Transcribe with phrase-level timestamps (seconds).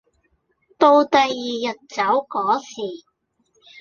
[0.79, 3.05] 到第二日走個時